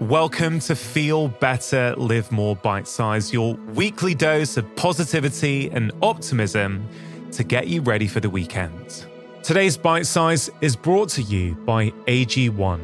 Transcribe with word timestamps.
Welcome 0.00 0.60
to 0.60 0.74
Feel 0.74 1.28
Better, 1.28 1.94
Live 1.98 2.32
More 2.32 2.56
Bite 2.56 2.88
Size, 2.88 3.34
your 3.34 3.52
weekly 3.74 4.14
dose 4.14 4.56
of 4.56 4.74
positivity 4.74 5.68
and 5.72 5.92
optimism 6.00 6.88
to 7.32 7.44
get 7.44 7.68
you 7.68 7.82
ready 7.82 8.08
for 8.08 8.18
the 8.18 8.30
weekend. 8.30 9.04
Today's 9.42 9.76
Bite 9.76 10.06
Size 10.06 10.48
is 10.62 10.74
brought 10.74 11.10
to 11.10 11.22
you 11.22 11.54
by 11.54 11.90
AG1, 12.06 12.80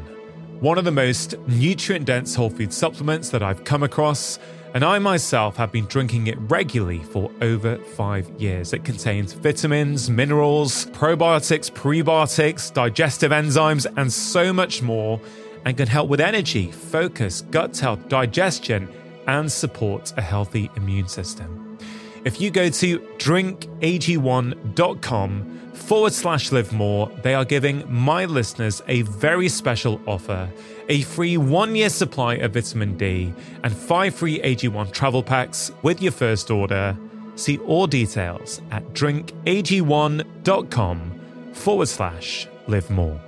one 0.60 0.76
of 0.76 0.84
the 0.84 0.92
most 0.92 1.38
nutrient 1.48 2.04
dense 2.04 2.34
whole 2.34 2.50
food 2.50 2.70
supplements 2.70 3.30
that 3.30 3.42
I've 3.42 3.64
come 3.64 3.82
across, 3.82 4.38
and 4.74 4.84
I 4.84 4.98
myself 4.98 5.56
have 5.56 5.72
been 5.72 5.86
drinking 5.86 6.26
it 6.26 6.36
regularly 6.38 7.02
for 7.02 7.30
over 7.40 7.78
five 7.78 8.28
years. 8.38 8.74
It 8.74 8.84
contains 8.84 9.32
vitamins, 9.32 10.10
minerals, 10.10 10.84
probiotics, 10.88 11.70
prebiotics, 11.70 12.70
digestive 12.74 13.32
enzymes, 13.32 13.86
and 13.96 14.12
so 14.12 14.52
much 14.52 14.82
more 14.82 15.18
and 15.66 15.76
can 15.76 15.86
help 15.86 16.08
with 16.08 16.20
energy, 16.20 16.70
focus, 16.70 17.42
gut 17.42 17.76
health, 17.76 18.08
digestion, 18.08 18.88
and 19.26 19.52
support 19.52 20.14
a 20.16 20.22
healthy 20.22 20.70
immune 20.76 21.08
system. 21.08 21.76
If 22.24 22.40
you 22.40 22.50
go 22.50 22.70
to 22.70 22.98
drinkag1.com 22.98 25.72
forward 25.74 26.12
slash 26.12 26.52
live 26.52 26.72
more, 26.72 27.10
they 27.22 27.34
are 27.34 27.44
giving 27.44 27.84
my 27.92 28.24
listeners 28.24 28.80
a 28.88 29.02
very 29.02 29.48
special 29.48 30.00
offer 30.06 30.50
a 30.88 31.02
free 31.02 31.36
one 31.36 31.74
year 31.74 31.90
supply 31.90 32.34
of 32.34 32.54
vitamin 32.54 32.96
D 32.96 33.34
and 33.64 33.76
five 33.76 34.14
free 34.14 34.38
AG1 34.40 34.92
travel 34.92 35.20
packs 35.22 35.72
with 35.82 36.00
your 36.00 36.12
first 36.12 36.50
order. 36.50 36.96
See 37.34 37.58
all 37.58 37.86
details 37.86 38.62
at 38.70 38.82
drinkag1.com 38.94 41.20
forward 41.52 41.88
slash 41.88 42.48
live 42.66 42.88
more. 42.90 43.20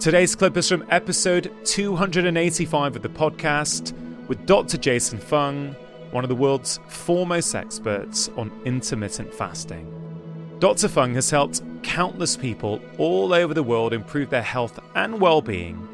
Today's 0.00 0.34
clip 0.34 0.56
is 0.56 0.66
from 0.66 0.86
episode 0.88 1.52
285 1.66 2.96
of 2.96 3.02
the 3.02 3.08
podcast 3.10 3.92
with 4.28 4.46
Dr. 4.46 4.78
Jason 4.78 5.18
Fung, 5.18 5.76
one 6.10 6.24
of 6.24 6.30
the 6.30 6.34
world's 6.34 6.80
foremost 6.88 7.54
experts 7.54 8.30
on 8.38 8.50
intermittent 8.64 9.34
fasting. 9.34 10.56
Dr. 10.58 10.88
Fung 10.88 11.12
has 11.12 11.28
helped 11.28 11.60
countless 11.82 12.34
people 12.34 12.80
all 12.96 13.34
over 13.34 13.52
the 13.52 13.62
world 13.62 13.92
improve 13.92 14.30
their 14.30 14.40
health 14.40 14.80
and 14.94 15.20
well 15.20 15.42
being, 15.42 15.86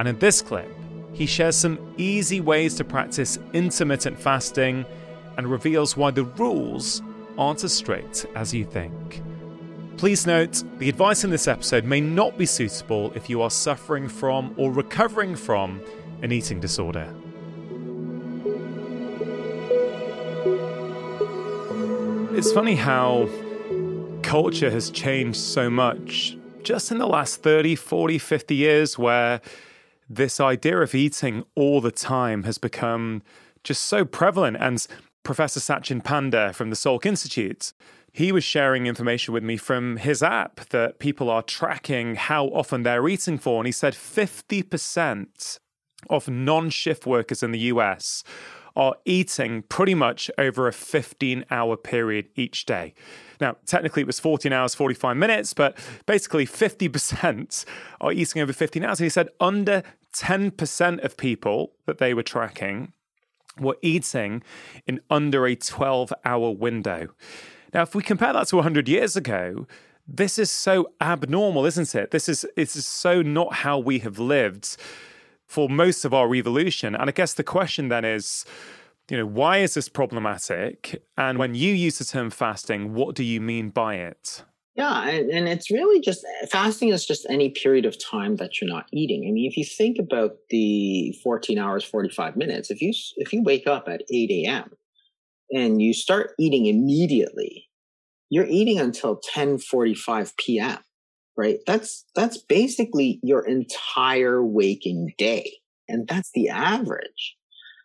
and 0.00 0.08
in 0.08 0.18
this 0.18 0.42
clip, 0.42 0.68
he 1.12 1.24
shares 1.24 1.54
some 1.54 1.78
easy 1.96 2.40
ways 2.40 2.74
to 2.74 2.84
practice 2.84 3.38
intermittent 3.52 4.18
fasting 4.18 4.84
and 5.36 5.46
reveals 5.46 5.96
why 5.96 6.10
the 6.10 6.24
rules 6.24 7.00
aren't 7.38 7.62
as 7.62 7.72
strict 7.72 8.26
as 8.34 8.52
you 8.52 8.64
think. 8.64 9.22
Please 9.96 10.26
note, 10.26 10.64
the 10.78 10.88
advice 10.88 11.22
in 11.22 11.30
this 11.30 11.46
episode 11.46 11.84
may 11.84 12.00
not 12.00 12.36
be 12.36 12.46
suitable 12.46 13.12
if 13.14 13.30
you 13.30 13.40
are 13.40 13.50
suffering 13.50 14.08
from 14.08 14.54
or 14.56 14.72
recovering 14.72 15.36
from 15.36 15.80
an 16.22 16.32
eating 16.32 16.60
disorder. 16.60 17.12
It's 22.34 22.50
funny 22.50 22.74
how 22.74 23.28
culture 24.22 24.70
has 24.70 24.90
changed 24.90 25.38
so 25.38 25.70
much 25.70 26.36
just 26.62 26.90
in 26.90 26.98
the 26.98 27.06
last 27.06 27.42
30, 27.42 27.76
40, 27.76 28.18
50 28.18 28.54
years, 28.54 28.98
where 28.98 29.40
this 30.08 30.40
idea 30.40 30.78
of 30.78 30.94
eating 30.94 31.44
all 31.54 31.80
the 31.80 31.90
time 31.90 32.44
has 32.44 32.58
become 32.58 33.22
just 33.64 33.84
so 33.84 34.04
prevalent. 34.04 34.56
And 34.58 34.84
Professor 35.22 35.60
Sachin 35.60 36.02
Panda 36.02 36.52
from 36.52 36.70
the 36.70 36.76
Salk 36.76 37.06
Institute 37.06 37.72
he 38.12 38.30
was 38.30 38.44
sharing 38.44 38.86
information 38.86 39.32
with 39.32 39.42
me 39.42 39.56
from 39.56 39.96
his 39.96 40.22
app 40.22 40.56
that 40.70 40.98
people 40.98 41.30
are 41.30 41.42
tracking 41.42 42.14
how 42.14 42.46
often 42.46 42.82
they're 42.82 43.08
eating 43.08 43.38
for. 43.38 43.60
And 43.60 43.66
he 43.66 43.72
said 43.72 43.94
50% 43.94 45.58
of 46.10 46.28
non 46.28 46.68
shift 46.68 47.06
workers 47.06 47.42
in 47.42 47.52
the 47.52 47.58
US 47.60 48.22
are 48.76 48.96
eating 49.04 49.62
pretty 49.62 49.94
much 49.94 50.30
over 50.38 50.66
a 50.66 50.72
15 50.72 51.44
hour 51.50 51.76
period 51.76 52.28
each 52.36 52.66
day. 52.66 52.94
Now, 53.40 53.56
technically, 53.66 54.02
it 54.02 54.06
was 54.06 54.20
14 54.20 54.52
hours, 54.52 54.74
45 54.74 55.16
minutes, 55.16 55.52
but 55.52 55.76
basically 56.06 56.46
50% 56.46 57.64
are 58.00 58.12
eating 58.12 58.42
over 58.42 58.52
15 58.52 58.84
hours. 58.84 59.00
And 59.00 59.06
he 59.06 59.10
said 59.10 59.28
under 59.40 59.82
10% 60.14 61.04
of 61.04 61.16
people 61.16 61.72
that 61.86 61.98
they 61.98 62.14
were 62.14 62.22
tracking 62.22 62.92
were 63.58 63.76
eating 63.82 64.42
in 64.86 65.00
under 65.10 65.46
a 65.46 65.54
12 65.54 66.12
hour 66.24 66.50
window. 66.50 67.08
Now, 67.72 67.82
if 67.82 67.94
we 67.94 68.02
compare 68.02 68.32
that 68.32 68.48
to 68.48 68.56
100 68.56 68.88
years 68.88 69.16
ago, 69.16 69.66
this 70.06 70.38
is 70.38 70.50
so 70.50 70.92
abnormal, 71.00 71.64
isn't 71.64 71.94
it? 71.94 72.10
This 72.10 72.28
is, 72.28 72.44
this 72.56 72.76
is 72.76 72.86
so 72.86 73.22
not 73.22 73.54
how 73.54 73.78
we 73.78 74.00
have 74.00 74.18
lived 74.18 74.76
for 75.46 75.68
most 75.68 76.04
of 76.04 76.12
our 76.12 76.34
evolution. 76.34 76.94
And 76.94 77.08
I 77.08 77.12
guess 77.12 77.34
the 77.34 77.44
question 77.44 77.88
then 77.88 78.04
is, 78.04 78.44
you 79.10 79.16
know, 79.16 79.26
why 79.26 79.58
is 79.58 79.74
this 79.74 79.88
problematic? 79.88 81.02
And 81.16 81.38
when 81.38 81.54
you 81.54 81.72
use 81.72 81.98
the 81.98 82.04
term 82.04 82.30
fasting, 82.30 82.94
what 82.94 83.14
do 83.14 83.24
you 83.24 83.40
mean 83.40 83.70
by 83.70 83.96
it? 83.96 84.44
Yeah, 84.74 85.06
and, 85.06 85.30
and 85.30 85.48
it's 85.48 85.70
really 85.70 86.00
just 86.00 86.24
fasting 86.50 86.88
is 86.88 87.04
just 87.04 87.26
any 87.28 87.50
period 87.50 87.84
of 87.84 88.02
time 88.02 88.36
that 88.36 88.60
you're 88.60 88.70
not 88.70 88.86
eating. 88.90 89.26
I 89.28 89.30
mean, 89.30 89.46
if 89.50 89.56
you 89.58 89.64
think 89.66 89.98
about 89.98 90.36
the 90.48 91.14
14 91.22 91.58
hours, 91.58 91.84
45 91.84 92.36
minutes, 92.36 92.70
if 92.70 92.80
you 92.80 92.94
if 93.16 93.34
you 93.34 93.42
wake 93.42 93.66
up 93.66 93.86
at 93.86 94.02
8 94.10 94.30
a.m 94.30 94.70
and 95.52 95.80
you 95.82 95.92
start 95.92 96.32
eating 96.38 96.66
immediately, 96.66 97.68
you're 98.30 98.46
eating 98.46 98.80
until 98.80 99.20
10:45 99.34 100.32
p.m. 100.38 100.78
Right? 101.36 101.58
That's 101.66 102.04
that's 102.14 102.38
basically 102.38 103.20
your 103.22 103.46
entire 103.46 104.44
waking 104.44 105.14
day, 105.18 105.52
and 105.88 106.08
that's 106.08 106.30
the 106.34 106.48
average. 106.48 107.36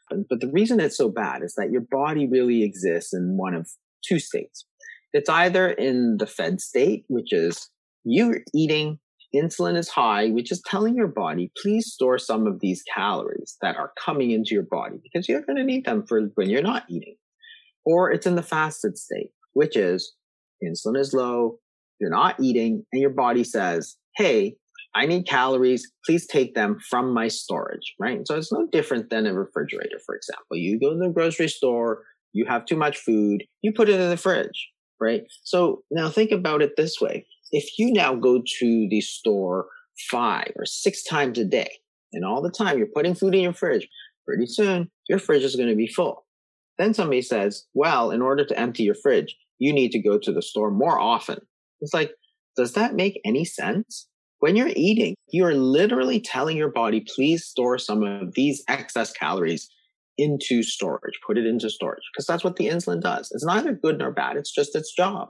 But, 0.09 0.39
the 0.39 0.49
reason 0.51 0.79
it's 0.79 0.97
so 0.97 1.09
bad 1.09 1.43
is 1.43 1.55
that 1.55 1.69
your 1.69 1.81
body 1.81 2.27
really 2.27 2.63
exists 2.63 3.13
in 3.13 3.35
one 3.37 3.53
of 3.53 3.67
two 4.05 4.19
states. 4.19 4.65
It's 5.11 5.29
either 5.29 5.69
in 5.69 6.15
the 6.17 6.27
fed 6.27 6.61
state, 6.61 7.03
which 7.09 7.33
is 7.33 7.69
you're 8.05 8.39
eating, 8.53 8.99
insulin 9.35 9.75
is 9.75 9.89
high, 9.89 10.29
which 10.29 10.49
is 10.49 10.61
telling 10.65 10.95
your 10.95 11.07
body, 11.07 11.51
please 11.61 11.91
store 11.91 12.17
some 12.17 12.47
of 12.47 12.61
these 12.61 12.83
calories 12.93 13.57
that 13.61 13.75
are 13.75 13.91
coming 13.99 14.31
into 14.31 14.53
your 14.53 14.63
body 14.63 14.97
because 15.03 15.27
you're 15.27 15.41
going 15.41 15.57
to 15.57 15.63
need 15.65 15.85
them 15.85 16.05
for 16.07 16.21
when 16.35 16.49
you're 16.49 16.61
not 16.61 16.85
eating 16.89 17.15
or 17.87 18.11
it's 18.11 18.27
in 18.27 18.35
the 18.35 18.43
fasted 18.43 18.97
state, 18.97 19.31
which 19.53 19.77
is 19.77 20.13
insulin 20.61 20.99
is 20.99 21.13
low, 21.13 21.57
you're 22.01 22.09
not 22.09 22.37
eating, 22.37 22.83
and 22.91 23.01
your 23.01 23.11
body 23.11 23.45
says, 23.45 23.95
Hey, 24.17 24.57
I 24.93 25.05
need 25.05 25.25
calories. 25.25 25.89
Please 26.05 26.27
take 26.27 26.53
them 26.53 26.79
from 26.89 27.13
my 27.13 27.29
storage, 27.29 27.95
right? 27.97 28.27
So 28.27 28.35
it's 28.35 28.51
no 28.51 28.67
different 28.71 29.09
than 29.09 29.25
a 29.25 29.33
refrigerator, 29.33 29.99
for 30.05 30.15
example. 30.15 30.57
You 30.57 30.77
go 30.79 30.91
to 30.91 30.99
the 30.99 31.13
grocery 31.13 31.47
store, 31.47 32.03
you 32.33 32.45
have 32.45 32.65
too 32.65 32.75
much 32.75 32.97
food, 32.97 33.45
you 33.61 33.71
put 33.71 33.87
it 33.87 33.99
in 33.99 34.09
the 34.09 34.17
fridge, 34.17 34.69
right? 34.99 35.23
So 35.43 35.83
now 35.89 36.09
think 36.09 36.31
about 36.31 36.61
it 36.61 36.71
this 36.75 36.99
way. 36.99 37.25
If 37.51 37.79
you 37.79 37.93
now 37.93 38.15
go 38.15 38.41
to 38.59 38.87
the 38.89 38.99
store 38.99 39.67
five 40.11 40.51
or 40.57 40.65
six 40.65 41.03
times 41.03 41.39
a 41.39 41.45
day, 41.45 41.69
and 42.11 42.25
all 42.25 42.41
the 42.41 42.51
time 42.51 42.77
you're 42.77 42.87
putting 42.93 43.15
food 43.15 43.33
in 43.33 43.41
your 43.41 43.53
fridge, 43.53 43.87
pretty 44.25 44.45
soon 44.45 44.89
your 45.07 45.19
fridge 45.19 45.43
is 45.43 45.55
going 45.55 45.69
to 45.69 45.75
be 45.75 45.87
full. 45.87 46.26
Then 46.77 46.93
somebody 46.93 47.21
says, 47.21 47.65
well, 47.73 48.11
in 48.11 48.21
order 48.21 48.45
to 48.45 48.59
empty 48.59 48.83
your 48.83 48.95
fridge, 48.95 49.35
you 49.59 49.73
need 49.73 49.91
to 49.91 50.01
go 50.01 50.17
to 50.19 50.31
the 50.31 50.41
store 50.41 50.71
more 50.71 50.99
often. 50.99 51.39
It's 51.81 51.93
like, 51.93 52.11
does 52.55 52.73
that 52.73 52.95
make 52.95 53.19
any 53.25 53.45
sense? 53.45 54.07
When 54.39 54.55
you're 54.55 54.71
eating, 54.75 55.15
you're 55.31 55.55
literally 55.55 56.19
telling 56.19 56.57
your 56.57 56.71
body, 56.71 57.03
please 57.15 57.45
store 57.45 57.79
some 57.79 58.03
of 58.03 58.35
these 58.35 58.63
excess 58.67 59.11
calories 59.11 59.69
into 60.17 60.63
storage, 60.63 61.19
put 61.25 61.37
it 61.37 61.45
into 61.45 61.69
storage, 61.69 62.03
because 62.13 62.25
that's 62.25 62.43
what 62.43 62.55
the 62.55 62.67
insulin 62.67 63.01
does. 63.01 63.31
It's 63.31 63.45
neither 63.45 63.73
good 63.73 63.97
nor 63.97 64.11
bad. 64.11 64.35
It's 64.37 64.53
just 64.53 64.75
its 64.75 64.93
job. 64.93 65.29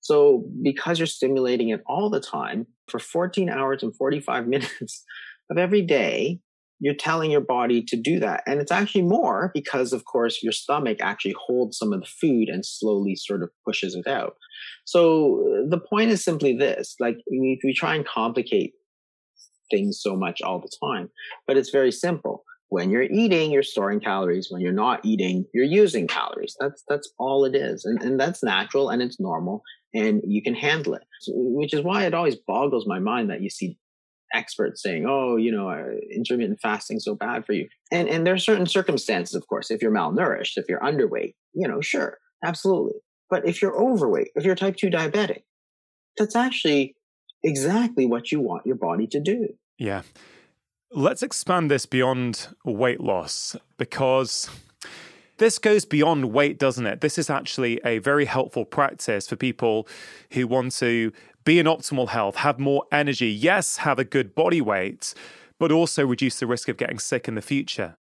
So 0.00 0.44
because 0.62 0.98
you're 0.98 1.06
stimulating 1.06 1.70
it 1.70 1.80
all 1.86 2.10
the 2.10 2.20
time 2.20 2.66
for 2.88 2.98
14 2.98 3.48
hours 3.48 3.82
and 3.82 3.96
45 3.96 4.46
minutes 4.48 5.04
of 5.50 5.58
every 5.58 5.82
day, 5.82 6.40
you're 6.80 6.94
telling 6.94 7.30
your 7.30 7.40
body 7.40 7.82
to 7.88 7.96
do 7.96 8.18
that. 8.20 8.42
And 8.46 8.60
it's 8.60 8.72
actually 8.72 9.02
more 9.02 9.50
because, 9.54 9.92
of 9.92 10.04
course, 10.04 10.42
your 10.42 10.52
stomach 10.52 10.98
actually 11.00 11.34
holds 11.46 11.78
some 11.78 11.92
of 11.92 12.00
the 12.00 12.06
food 12.06 12.48
and 12.48 12.64
slowly 12.64 13.16
sort 13.16 13.42
of 13.42 13.50
pushes 13.66 13.94
it 13.94 14.06
out. 14.06 14.34
So 14.84 15.42
uh, 15.46 15.68
the 15.70 15.80
point 15.80 16.10
is 16.10 16.24
simply 16.24 16.56
this 16.56 16.94
like, 17.00 17.16
we, 17.30 17.58
we 17.64 17.74
try 17.74 17.94
and 17.94 18.06
complicate 18.06 18.72
things 19.70 20.00
so 20.02 20.14
much 20.16 20.42
all 20.42 20.60
the 20.60 20.70
time, 20.86 21.10
but 21.46 21.56
it's 21.56 21.70
very 21.70 21.92
simple. 21.92 22.44
When 22.68 22.90
you're 22.90 23.02
eating, 23.02 23.52
you're 23.52 23.62
storing 23.62 24.00
calories. 24.00 24.48
When 24.50 24.60
you're 24.60 24.72
not 24.72 25.04
eating, 25.04 25.44
you're 25.54 25.64
using 25.64 26.08
calories. 26.08 26.56
That's 26.58 26.82
that's 26.88 27.08
all 27.18 27.44
it 27.44 27.54
is, 27.54 27.84
and 27.84 28.02
and 28.02 28.18
that's 28.18 28.42
natural 28.42 28.88
and 28.88 29.00
it's 29.00 29.20
normal, 29.20 29.62
and 29.92 30.22
you 30.26 30.42
can 30.42 30.54
handle 30.54 30.94
it. 30.94 31.02
Which 31.28 31.72
is 31.72 31.82
why 31.82 32.04
it 32.04 32.14
always 32.14 32.34
boggles 32.34 32.84
my 32.86 32.98
mind 32.98 33.30
that 33.30 33.42
you 33.42 33.50
see 33.50 33.78
experts 34.34 34.82
saying, 34.82 35.06
"Oh, 35.08 35.36
you 35.36 35.52
know, 35.52 35.70
uh, 35.70 35.92
intermittent 36.10 36.60
fasting 36.60 37.00
so 37.00 37.14
bad 37.14 37.46
for 37.46 37.52
you." 37.52 37.68
And 37.92 38.08
and 38.08 38.26
there 38.26 38.34
are 38.34 38.38
certain 38.38 38.66
circumstances, 38.66 39.34
of 39.34 39.46
course, 39.46 39.70
if 39.70 39.80
you're 39.80 39.92
malnourished, 39.92 40.56
if 40.56 40.66
you're 40.68 40.80
underweight, 40.80 41.34
you 41.52 41.68
know, 41.68 41.80
sure, 41.80 42.18
absolutely. 42.44 43.00
But 43.30 43.46
if 43.46 43.62
you're 43.62 43.76
overweight, 43.80 44.28
if 44.34 44.44
you're 44.44 44.54
type 44.54 44.76
two 44.76 44.90
diabetic, 44.90 45.42
that's 46.16 46.36
actually 46.36 46.96
exactly 47.42 48.06
what 48.06 48.32
you 48.32 48.40
want 48.40 48.66
your 48.66 48.76
body 48.76 49.06
to 49.08 49.20
do. 49.20 49.48
Yeah. 49.78 50.02
Let's 50.90 51.22
expand 51.22 51.70
this 51.70 51.86
beyond 51.86 52.48
weight 52.64 53.00
loss 53.00 53.56
because 53.78 54.48
this 55.38 55.58
goes 55.58 55.84
beyond 55.84 56.32
weight, 56.32 56.58
doesn't 56.58 56.86
it? 56.86 57.00
This 57.00 57.18
is 57.18 57.28
actually 57.28 57.80
a 57.84 57.98
very 57.98 58.24
helpful 58.24 58.64
practice 58.64 59.26
for 59.26 59.36
people 59.36 59.88
who 60.32 60.46
want 60.46 60.72
to 60.76 61.12
be 61.44 61.58
in 61.58 61.66
optimal 61.66 62.08
health, 62.08 62.36
have 62.36 62.58
more 62.58 62.84
energy, 62.90 63.28
yes, 63.30 63.78
have 63.78 63.98
a 63.98 64.04
good 64.04 64.34
body 64.34 64.60
weight, 64.60 65.14
but 65.58 65.70
also 65.70 66.06
reduce 66.06 66.38
the 66.38 66.46
risk 66.46 66.68
of 66.68 66.76
getting 66.76 66.98
sick 66.98 67.28
in 67.28 67.34
the 67.34 67.42
future. 67.42 67.96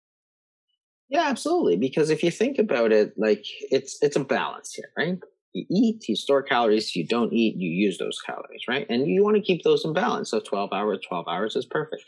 Yeah, 1.08 1.24
absolutely. 1.26 1.76
Because 1.76 2.08
if 2.08 2.22
you 2.22 2.30
think 2.30 2.58
about 2.58 2.90
it, 2.90 3.12
like 3.18 3.44
it's 3.70 3.98
it's 4.00 4.16
a 4.16 4.24
balance 4.24 4.72
here, 4.72 4.90
right? 4.96 5.18
You 5.52 5.66
eat, 5.70 6.08
you 6.08 6.16
store 6.16 6.43
calories. 6.43 6.94
You 6.96 7.06
don't 7.06 7.32
eat, 7.32 7.56
you 7.56 7.70
use 7.70 7.99
those 7.99 8.19
calories, 8.25 8.62
right? 8.69 8.87
And 8.88 9.06
you 9.06 9.22
want 9.22 9.37
to 9.37 9.43
keep 9.43 9.62
those 9.62 9.84
in 9.84 9.93
balance. 9.93 10.31
So 10.31 10.40
12 10.40 10.70
hours, 10.72 10.99
12 11.06 11.26
hours 11.28 11.56
is 11.56 11.66
perfect. 11.66 12.02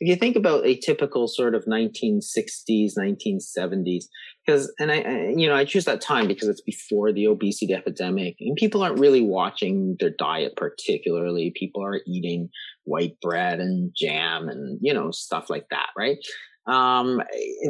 If 0.00 0.08
you 0.08 0.16
think 0.16 0.36
about 0.36 0.64
a 0.66 0.76
typical 0.76 1.28
sort 1.28 1.54
of 1.54 1.64
1960s, 1.64 2.92
1970s, 2.98 4.04
because, 4.46 4.72
and 4.78 4.90
I, 4.90 5.00
I, 5.00 5.34
you 5.36 5.48
know, 5.48 5.54
I 5.54 5.64
choose 5.64 5.84
that 5.86 6.00
time 6.00 6.28
because 6.28 6.48
it's 6.48 6.60
before 6.60 7.12
the 7.12 7.26
obesity 7.26 7.74
epidemic 7.74 8.36
and 8.40 8.56
people 8.56 8.82
aren't 8.82 9.00
really 9.00 9.22
watching 9.22 9.96
their 10.00 10.12
diet 10.18 10.54
particularly. 10.56 11.52
People 11.54 11.84
are 11.84 12.00
eating 12.06 12.48
white 12.84 13.16
bread 13.20 13.60
and 13.60 13.92
jam 13.96 14.48
and, 14.48 14.78
you 14.80 14.94
know, 14.94 15.10
stuff 15.10 15.50
like 15.50 15.66
that, 15.70 15.88
right? 15.96 16.18
Um, 16.66 17.22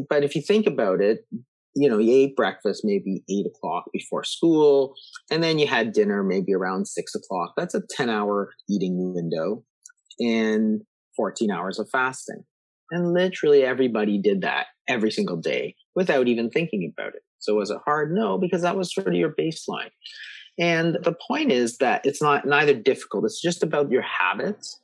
but 0.09 0.25
if 0.25 0.35
you 0.35 0.43
think 0.43 0.67
about 0.67 1.01
it, 1.01 1.27
you 1.77 1.91
know, 1.91 1.99
you 1.99 2.11
ate 2.11 2.37
breakfast 2.37 2.83
maybe 2.85 3.23
eight 3.29 3.47
o'clock 3.47 3.85
before 3.93 4.25
school, 4.25 4.95
and 5.31 5.43
then 5.43 5.59
you 5.59 5.67
had 5.67 5.93
dinner 5.93 6.23
maybe 6.25 6.55
around 6.55 6.89
six 6.89 7.15
o'clock. 7.15 7.53
That's 7.55 7.75
a 7.75 7.83
10 7.91 8.09
hour 8.09 8.51
eating 8.69 9.13
window 9.15 9.63
and 10.19 10.81
14 11.17 11.51
hours 11.51 11.79
of 11.79 11.89
fasting. 11.91 12.45
And 12.91 13.13
literally 13.13 13.63
everybody 13.63 14.19
did 14.19 14.41
that 14.41 14.69
every 14.89 15.11
single 15.11 15.37
day 15.37 15.75
without 15.95 16.29
even 16.29 16.49
thinking 16.49 16.91
about 16.97 17.15
it. 17.15 17.23
So 17.41 17.57
was 17.57 17.71
it 17.71 17.79
hard? 17.85 18.15
No, 18.15 18.39
because 18.39 18.63
that 18.63 18.77
was 18.77 18.95
sort 18.95 19.09
of 19.09 19.15
your 19.15 19.35
baseline. 19.39 19.91
And 20.59 20.97
the 21.03 21.15
point 21.29 21.53
is 21.53 21.77
that 21.79 22.01
it's 22.07 22.23
not 22.23 22.47
neither 22.47 22.73
difficult. 22.73 23.27
It's 23.27 23.43
just 23.43 23.63
about 23.63 23.91
your 23.91 24.03
habits. 24.03 24.81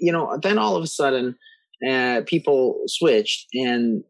You 0.00 0.12
know, 0.12 0.38
then 0.42 0.56
all 0.56 0.76
of 0.76 0.82
a 0.82 0.86
sudden, 0.86 1.36
uh, 1.86 2.22
people 2.26 2.80
switched 2.86 3.48
and 3.52 4.02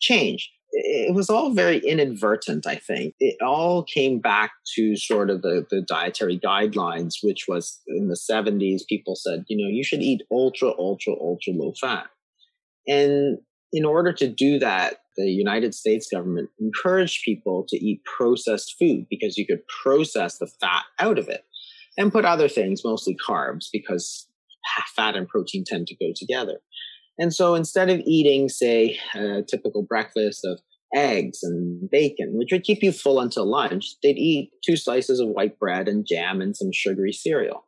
changed 0.00 0.48
it 0.72 1.14
was 1.14 1.28
all 1.28 1.52
very 1.52 1.78
inadvertent, 1.78 2.66
I 2.66 2.76
think. 2.76 3.14
It 3.18 3.36
all 3.42 3.82
came 3.82 4.20
back 4.20 4.52
to 4.76 4.96
sort 4.96 5.30
of 5.30 5.42
the, 5.42 5.66
the 5.70 5.82
dietary 5.82 6.38
guidelines, 6.38 7.14
which 7.22 7.46
was 7.48 7.80
in 7.88 8.08
the 8.08 8.18
70s, 8.30 8.82
people 8.88 9.16
said, 9.16 9.44
you 9.48 9.56
know, 9.56 9.70
you 9.70 9.82
should 9.82 10.02
eat 10.02 10.22
ultra, 10.30 10.70
ultra, 10.78 11.12
ultra 11.12 11.52
low 11.52 11.72
fat. 11.80 12.06
And 12.86 13.38
in 13.72 13.84
order 13.84 14.12
to 14.14 14.28
do 14.28 14.58
that, 14.60 14.98
the 15.16 15.26
United 15.26 15.74
States 15.74 16.08
government 16.12 16.50
encouraged 16.60 17.24
people 17.24 17.64
to 17.68 17.76
eat 17.76 18.02
processed 18.04 18.76
food 18.78 19.06
because 19.10 19.36
you 19.36 19.46
could 19.46 19.62
process 19.82 20.38
the 20.38 20.50
fat 20.60 20.84
out 20.98 21.18
of 21.18 21.28
it 21.28 21.44
and 21.98 22.12
put 22.12 22.24
other 22.24 22.48
things, 22.48 22.82
mostly 22.84 23.16
carbs, 23.28 23.66
because 23.72 24.28
fat 24.94 25.16
and 25.16 25.28
protein 25.28 25.64
tend 25.66 25.86
to 25.88 25.96
go 25.96 26.12
together. 26.14 26.58
And 27.20 27.34
so 27.34 27.54
instead 27.54 27.90
of 27.90 28.00
eating, 28.06 28.48
say, 28.48 28.98
a 29.14 29.42
typical 29.42 29.82
breakfast 29.82 30.40
of 30.42 30.58
eggs 30.96 31.40
and 31.42 31.88
bacon, 31.90 32.30
which 32.32 32.48
would 32.50 32.64
keep 32.64 32.82
you 32.82 32.92
full 32.92 33.20
until 33.20 33.48
lunch, 33.48 33.94
they'd 34.02 34.16
eat 34.16 34.52
two 34.64 34.74
slices 34.74 35.20
of 35.20 35.28
white 35.28 35.58
bread 35.58 35.86
and 35.86 36.06
jam 36.08 36.40
and 36.40 36.56
some 36.56 36.70
sugary 36.72 37.12
cereal. 37.12 37.66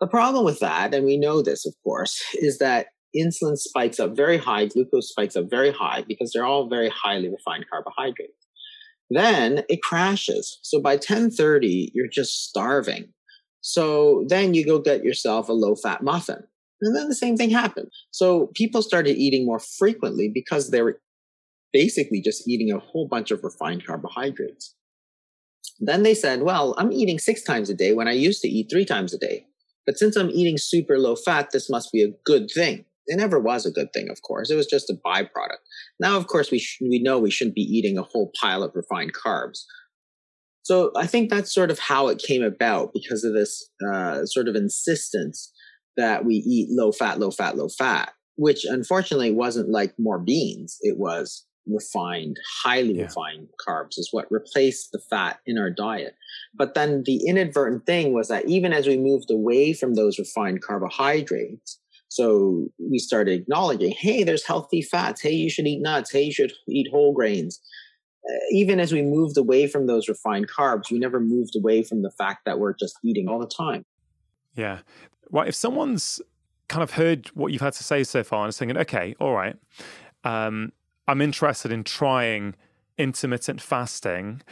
The 0.00 0.06
problem 0.06 0.44
with 0.44 0.60
that, 0.60 0.94
and 0.94 1.04
we 1.04 1.18
know 1.18 1.42
this, 1.42 1.66
of 1.66 1.74
course, 1.82 2.22
is 2.34 2.58
that 2.58 2.86
insulin 3.14 3.56
spikes 3.56 3.98
up 3.98 4.14
very 4.14 4.38
high, 4.38 4.66
glucose 4.66 5.08
spikes 5.08 5.34
up 5.34 5.46
very 5.50 5.72
high 5.72 6.04
because 6.06 6.30
they're 6.32 6.46
all 6.46 6.68
very 6.68 6.88
highly 6.88 7.28
refined 7.28 7.64
carbohydrates. 7.68 8.46
Then 9.10 9.64
it 9.68 9.82
crashes. 9.82 10.60
So 10.62 10.80
by 10.80 10.92
1030, 10.92 11.90
you're 11.92 12.06
just 12.06 12.44
starving. 12.44 13.08
So 13.62 14.24
then 14.28 14.54
you 14.54 14.64
go 14.64 14.78
get 14.78 15.02
yourself 15.02 15.48
a 15.48 15.52
low 15.52 15.74
fat 15.74 16.04
muffin 16.04 16.44
and 16.80 16.94
then 16.94 17.08
the 17.08 17.14
same 17.14 17.36
thing 17.36 17.50
happened. 17.50 17.90
So 18.10 18.50
people 18.54 18.82
started 18.82 19.16
eating 19.16 19.46
more 19.46 19.58
frequently 19.58 20.30
because 20.32 20.70
they 20.70 20.82
were 20.82 21.00
basically 21.72 22.20
just 22.20 22.48
eating 22.48 22.72
a 22.72 22.78
whole 22.78 23.08
bunch 23.08 23.30
of 23.30 23.42
refined 23.42 23.86
carbohydrates. 23.86 24.74
Then 25.80 26.02
they 26.02 26.14
said, 26.14 26.42
well, 26.42 26.74
I'm 26.78 26.92
eating 26.92 27.18
six 27.18 27.42
times 27.42 27.68
a 27.70 27.74
day 27.74 27.92
when 27.92 28.08
I 28.08 28.12
used 28.12 28.40
to 28.42 28.48
eat 28.48 28.68
three 28.70 28.84
times 28.84 29.12
a 29.12 29.18
day. 29.18 29.46
But 29.84 29.98
since 29.98 30.16
I'm 30.16 30.30
eating 30.30 30.56
super 30.58 30.98
low 30.98 31.16
fat, 31.16 31.50
this 31.52 31.70
must 31.70 31.92
be 31.92 32.02
a 32.02 32.12
good 32.24 32.50
thing. 32.52 32.84
It 33.06 33.18
never 33.18 33.38
was 33.38 33.66
a 33.66 33.70
good 33.70 33.92
thing, 33.92 34.08
of 34.10 34.20
course. 34.22 34.50
It 34.50 34.56
was 34.56 34.66
just 34.66 34.90
a 34.90 34.98
byproduct. 35.06 35.62
Now, 36.00 36.16
of 36.16 36.26
course, 36.26 36.50
we, 36.50 36.58
sh- 36.58 36.78
we 36.80 37.00
know 37.00 37.18
we 37.18 37.30
shouldn't 37.30 37.54
be 37.54 37.62
eating 37.62 37.96
a 37.96 38.02
whole 38.02 38.32
pile 38.40 38.64
of 38.64 38.72
refined 38.74 39.12
carbs. 39.14 39.60
So 40.62 40.90
I 40.96 41.06
think 41.06 41.30
that's 41.30 41.54
sort 41.54 41.70
of 41.70 41.78
how 41.78 42.08
it 42.08 42.18
came 42.18 42.42
about 42.42 42.90
because 42.92 43.22
of 43.22 43.34
this 43.34 43.70
uh, 43.88 44.24
sort 44.24 44.48
of 44.48 44.56
insistence 44.56 45.52
that 45.96 46.24
we 46.24 46.36
eat 46.36 46.68
low 46.70 46.92
fat, 46.92 47.18
low 47.18 47.30
fat, 47.30 47.56
low 47.56 47.68
fat, 47.68 48.12
which 48.36 48.64
unfortunately 48.64 49.32
wasn't 49.32 49.70
like 49.70 49.94
more 49.98 50.18
beans. 50.18 50.78
It 50.82 50.98
was 50.98 51.46
refined, 51.66 52.36
highly 52.62 52.94
yeah. 52.94 53.04
refined 53.04 53.48
carbs 53.66 53.98
is 53.98 54.08
what 54.12 54.30
replaced 54.30 54.92
the 54.92 55.00
fat 55.10 55.40
in 55.46 55.58
our 55.58 55.70
diet. 55.70 56.14
But 56.54 56.74
then 56.74 57.02
the 57.04 57.20
inadvertent 57.26 57.86
thing 57.86 58.12
was 58.14 58.28
that 58.28 58.48
even 58.48 58.72
as 58.72 58.86
we 58.86 58.96
moved 58.96 59.30
away 59.30 59.72
from 59.72 59.94
those 59.94 60.18
refined 60.18 60.62
carbohydrates, 60.62 61.80
so 62.08 62.68
we 62.78 62.98
started 62.98 63.40
acknowledging, 63.40 63.90
hey, 63.90 64.22
there's 64.22 64.46
healthy 64.46 64.80
fats. 64.80 65.20
Hey, 65.20 65.32
you 65.32 65.50
should 65.50 65.66
eat 65.66 65.82
nuts. 65.82 66.12
Hey, 66.12 66.22
you 66.22 66.32
should 66.32 66.52
eat 66.68 66.88
whole 66.90 67.12
grains. 67.12 67.60
Uh, 68.28 68.38
even 68.52 68.80
as 68.80 68.92
we 68.92 69.02
moved 69.02 69.36
away 69.36 69.66
from 69.66 69.86
those 69.86 70.08
refined 70.08 70.48
carbs, 70.48 70.90
we 70.90 70.98
never 70.98 71.20
moved 71.20 71.56
away 71.56 71.82
from 71.82 72.02
the 72.02 72.12
fact 72.16 72.40
that 72.46 72.58
we're 72.58 72.74
just 72.74 72.96
eating 73.04 73.28
all 73.28 73.40
the 73.40 73.46
time. 73.46 73.84
Yeah. 74.56 74.80
Well, 75.30 75.46
if 75.46 75.54
someone's 75.54 76.20
kind 76.68 76.82
of 76.82 76.92
heard 76.92 77.28
what 77.28 77.52
you've 77.52 77.62
had 77.62 77.74
to 77.74 77.84
say 77.84 78.02
so 78.02 78.24
far 78.24 78.42
and 78.42 78.48
is 78.48 78.58
thinking, 78.58 78.76
okay, 78.78 79.14
all 79.20 79.32
right, 79.32 79.56
um, 80.24 80.72
I'm 81.06 81.20
interested 81.20 81.70
in 81.70 81.84
trying 81.84 82.56
intermittent 82.98 83.60
fasting, 83.60 84.42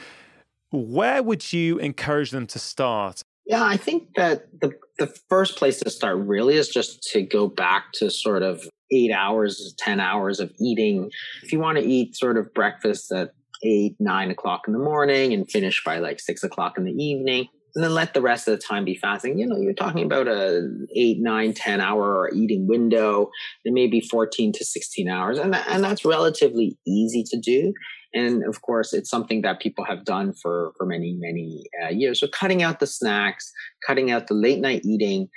where 0.71 1.23
would 1.23 1.53
you 1.53 1.79
encourage 1.79 2.31
them 2.31 2.47
to 2.49 2.59
start? 2.59 3.23
Yeah, 3.47 3.65
I 3.65 3.77
think 3.77 4.15
that 4.17 4.47
the 4.61 4.73
the 4.99 5.06
first 5.29 5.56
place 5.56 5.81
to 5.81 5.91
start 5.91 6.17
really 6.19 6.56
is 6.56 6.69
just 6.69 7.03
to 7.12 7.23
go 7.23 7.49
back 7.49 7.93
to 7.95 8.11
sort 8.11 8.43
of 8.43 8.67
eight 8.91 9.11
hours, 9.11 9.75
ten 9.77 10.01
hours 10.01 10.41
of 10.41 10.53
eating. 10.59 11.11
If 11.43 11.53
you 11.53 11.59
want 11.59 11.79
to 11.79 11.85
eat 11.85 12.17
sort 12.17 12.39
of 12.39 12.55
breakfast 12.55 13.13
at 13.13 13.32
eight, 13.63 13.96
nine 13.99 14.31
o'clock 14.31 14.63
in 14.67 14.73
the 14.73 14.79
morning 14.79 15.32
and 15.32 15.51
finish 15.51 15.82
by 15.84 15.99
like 15.99 16.20
six 16.20 16.43
o'clock 16.43 16.79
in 16.79 16.84
the 16.84 16.93
evening, 16.93 17.49
and 17.75 17.83
then 17.83 17.93
let 17.93 18.15
the 18.15 18.23
rest 18.23 18.47
of 18.47 18.53
the 18.53 18.63
time 18.63 18.85
be 18.85 18.95
fasting. 18.95 19.39
You 19.39 19.47
know, 19.47 19.59
you're 19.59 19.75
talking 19.75 20.05
about 20.05 20.29
a 20.29 20.69
eight, 20.95 21.19
nine, 21.21 21.53
10 21.55 21.81
hour 21.81 22.31
eating 22.35 22.69
window, 22.69 23.31
and 23.65 23.75
maybe 23.75 24.01
14 24.01 24.53
to 24.53 24.65
16 24.65 25.09
hours. 25.09 25.39
And, 25.39 25.53
that, 25.53 25.67
and 25.69 25.83
that's 25.83 26.05
relatively 26.05 26.79
easy 26.87 27.25
to 27.31 27.39
do. 27.39 27.73
And 28.15 28.45
of 28.45 28.63
course, 28.63 28.93
it's 28.93 29.11
something 29.11 29.43
that 29.43 29.61
people 29.61 29.85
have 29.85 30.05
done 30.05 30.35
for, 30.35 30.73
for 30.79 30.87
many, 30.87 31.17
many 31.19 31.65
uh, 31.85 31.89
years. 31.89 32.21
So 32.21 32.29
cutting 32.29 32.63
out 32.63 32.79
the 32.79 32.87
snacks, 32.87 33.51
cutting 33.85 34.13
out 34.13 34.29
the 34.29 34.35
late 34.35 34.61
night 34.61 34.83
eating, 34.85 35.29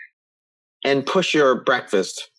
and 0.85 1.05
push 1.05 1.33
your 1.33 1.63
breakfast 1.63 2.29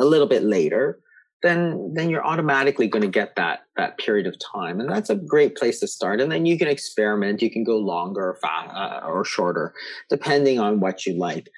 a 0.00 0.06
little 0.06 0.26
bit 0.26 0.42
later 0.42 1.01
then 1.42 1.92
then 1.94 2.08
you're 2.08 2.24
automatically 2.24 2.86
going 2.86 3.02
to 3.02 3.08
get 3.08 3.36
that 3.36 3.64
that 3.76 3.98
period 3.98 4.26
of 4.26 4.36
time. 4.38 4.80
And 4.80 4.88
that's 4.88 5.10
a 5.10 5.16
great 5.16 5.56
place 5.56 5.80
to 5.80 5.86
start. 5.86 6.20
And 6.20 6.30
then 6.30 6.46
you 6.46 6.58
can 6.58 6.68
experiment. 6.68 7.42
You 7.42 7.50
can 7.50 7.64
go 7.64 7.76
longer 7.76 8.30
or, 8.30 8.34
fa- 8.34 8.72
uh, 8.72 9.06
or 9.06 9.24
shorter 9.24 9.74
depending 10.08 10.58
on 10.58 10.80
what 10.80 11.06
you 11.06 11.14
like. 11.14 11.48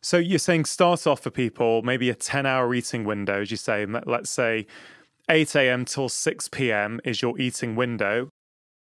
So 0.00 0.18
you're 0.18 0.38
saying 0.38 0.66
start 0.66 1.06
off 1.06 1.20
for 1.20 1.30
people 1.30 1.82
maybe 1.82 2.10
a 2.10 2.14
10 2.14 2.46
hour 2.46 2.74
eating 2.74 3.04
window 3.04 3.42
as 3.42 3.50
you 3.50 3.56
say 3.56 3.86
let's 4.06 4.30
say 4.30 4.66
8 5.30 5.54
a.m 5.54 5.84
till 5.84 6.08
6 6.08 6.48
p.m 6.48 7.00
is 7.04 7.22
your 7.22 7.38
eating 7.38 7.76
window. 7.76 8.28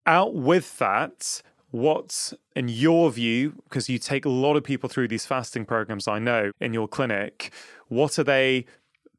Out 0.05 0.35
with 0.35 0.77
that 0.79 1.41
what 1.71 2.33
in 2.55 2.67
your 2.67 3.09
view 3.09 3.53
because 3.63 3.89
you 3.89 3.97
take 3.97 4.25
a 4.25 4.29
lot 4.29 4.55
of 4.55 4.63
people 4.63 4.87
through 4.87 5.07
these 5.07 5.25
fasting 5.25 5.65
programs 5.65 6.07
i 6.07 6.19
know 6.19 6.51
in 6.61 6.71
your 6.71 6.87
clinic 6.87 7.51
what 7.87 8.19
are 8.19 8.23
they 8.23 8.63